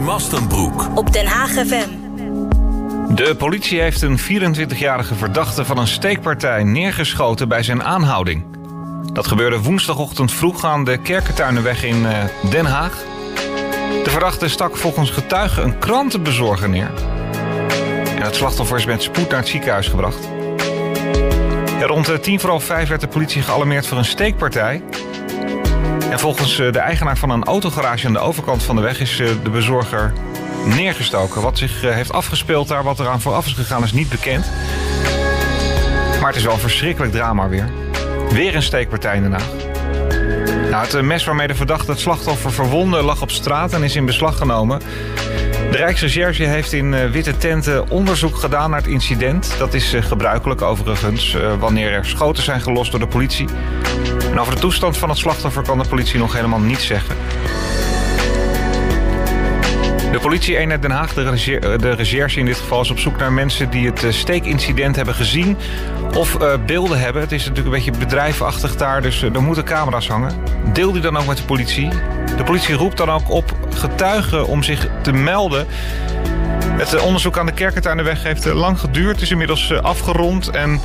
[0.00, 0.88] Mastenbroek.
[0.94, 1.88] Op Den Haag FM.
[3.14, 8.44] De politie heeft een 24-jarige verdachte van een steekpartij neergeschoten bij zijn aanhouding.
[9.12, 13.02] Dat gebeurde woensdagochtend vroeg aan de Kerkentuinenweg in eh, Den Haag.
[14.04, 16.90] De verdachte stak volgens getuigen een krantenbezorger neer.
[18.16, 20.28] En het slachtoffer is met spoed naar het ziekenhuis gebracht.
[21.78, 24.82] Ja, rond eh, tien voor half vijf werd de politie gealarmeerd voor een steekpartij.
[26.10, 29.20] En volgens eh, de eigenaar van een autogarage aan de overkant van de weg is
[29.20, 30.12] eh, de bezorger
[30.64, 31.42] neergestoken.
[31.42, 34.46] Wat zich eh, heeft afgespeeld daar, wat eraan vooraf is gegaan, is niet bekend.
[36.20, 37.68] Maar het is wel een verschrikkelijk drama weer.
[38.30, 39.46] Weer een steekpartij Haag.
[40.70, 44.06] Nou, het mes waarmee de verdachte het slachtoffer verwonde lag op straat en is in
[44.06, 44.80] beslag genomen.
[45.70, 49.54] De Rijksrecherche heeft in witte tenten onderzoek gedaan naar het incident.
[49.58, 53.48] Dat is gebruikelijk overigens wanneer er schoten zijn gelost door de politie.
[54.38, 57.16] Over de toestand van het slachtoffer kan de politie nog helemaal niets zeggen.
[60.12, 63.32] De politie-eenheid Den Haag, de, eh, de recherche in dit geval, is op zoek naar
[63.32, 65.56] mensen die het eh, steekincident hebben gezien
[66.16, 67.22] of eh, beelden hebben.
[67.22, 70.32] Het is natuurlijk een beetje bedrijfachtig daar, dus er moeten camera's hangen.
[70.72, 71.88] Deel die dan ook met de politie.
[72.36, 75.66] De politie roept dan ook op getuigen om zich te melden.
[76.78, 79.20] Het onderzoek aan de Kerkentuinenweg heeft eh, lang geduurd.
[79.20, 80.50] Is inmiddels afgerond.
[80.50, 80.80] En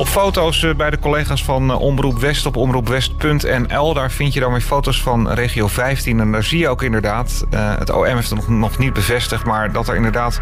[0.00, 3.94] op foto's eh, bij de collega's van eh, Omroep West op omroepwest.nl...
[3.94, 6.20] daar vind je dan weer foto's van regio 15.
[6.20, 7.44] En daar zie je ook inderdaad...
[7.50, 9.44] eh, het OM heeft het nog, niet bevestigd...
[9.44, 10.40] maar dat er inderdaad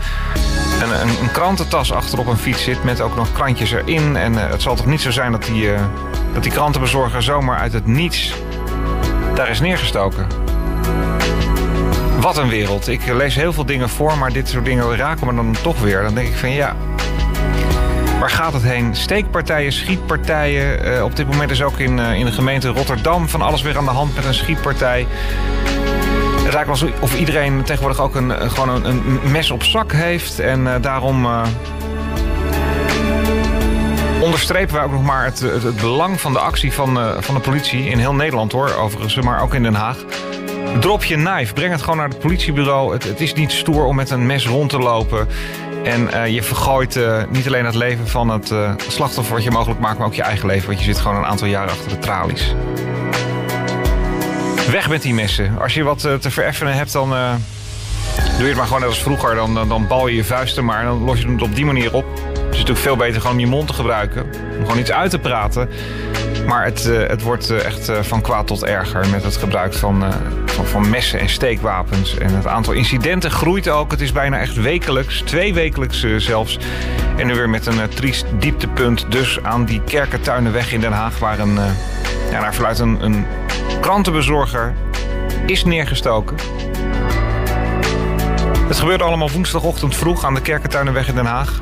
[0.83, 2.84] een, een, een krantentas achterop een fiets zit...
[2.84, 4.17] met ook nog krantjes erin.
[4.17, 5.70] En het zal toch niet zo zijn dat die,
[6.34, 8.34] dat die krantenbezorger zomaar uit het niets...
[9.34, 10.27] daar is neergestoken.
[12.20, 12.89] Wat een wereld.
[12.89, 16.03] Ik lees heel veel dingen voor, maar dit soort dingen raken me dan toch weer.
[16.03, 16.77] Dan denk ik van ja,
[18.19, 18.94] waar gaat het heen?
[18.97, 20.84] Steekpartijen, schietpartijen.
[20.97, 23.77] Eh, op dit moment is ook in, eh, in de gemeente Rotterdam van alles weer
[23.78, 25.06] aan de hand met een schietpartij.
[26.44, 29.92] Het lijkt wel alsof iedereen tegenwoordig ook een, een- gewoon een, een mes op zak
[29.92, 30.39] heeft.
[30.41, 31.42] En eh, daarom eh,
[34.20, 37.40] onderstrepen wij ook nog maar het, het, belang van de actie van, eh, van de
[37.40, 37.89] politie.
[37.89, 39.96] In heel Nederland hoor, overigens, maar ook in Den Haag.
[40.80, 42.92] Drop je knife, breng het gewoon naar het politiebureau.
[42.92, 45.29] Het, het is niet stoer om met een mes rond te lopen.
[45.88, 49.50] En eh, je vergooit eh, niet alleen het leven van het eh, slachtoffer wat je
[49.50, 50.66] mogelijk maakt, maar ook je eigen leven.
[50.66, 52.54] Want je zit gewoon een aantal jaren achter de tralies.
[54.70, 55.58] Weg met die messen.
[55.60, 57.18] Als je wat te vereffenen hebt, dan doe
[58.38, 59.34] je het maar gewoon net als vroeger.
[59.34, 61.64] Dan, dan, dan bal je je vuisten maar en dan los je het op die
[61.64, 62.06] manier op.
[62.58, 64.23] Is natuurlijk veel beter gewoon om je mond te gebruiken.
[64.58, 65.69] Om gewoon iets uit te praten.
[66.46, 69.74] Maar het, eh, het wordt eh, echt eh, van kwaad tot erger met het gebruik
[69.74, 70.05] van,
[70.45, 72.18] van, van messen en steekwapens.
[72.18, 73.91] En het aantal incidenten groeit ook.
[73.91, 76.58] Het is bijna echt wekelijks, twee wekelijks zelfs.
[77.17, 81.18] En nu weer met een triest dieptepunt dus aan die Kerkentuinenweg in Den Haag...
[81.18, 81.55] waar een,
[82.30, 83.27] naar verluidt een, een
[83.80, 84.74] krantenbezorger
[85.47, 86.36] is neergestoken.
[88.68, 91.61] Het gebeurde allemaal woensdagochtend vroeg aan de Kerkentuinenweg in Den Haag.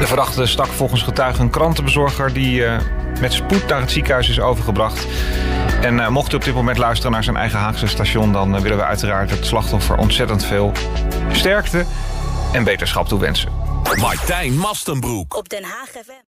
[0.00, 2.80] De verdachte stak volgens getuigen een krantenbezorger die eh,
[3.20, 5.06] met spoed naar het ziekenhuis is overgebracht.
[5.80, 8.60] En eh, mocht u op dit moment luisteren naar zijn eigen Haagse station, dan eh,
[8.60, 10.72] willen we uiteraard het slachtoffer ontzettend veel
[11.32, 11.84] sterkte
[12.52, 13.52] en beterschap toewensen.
[13.94, 15.36] Martijn Mastenbroek.
[15.36, 16.12] Op Den Haag FM.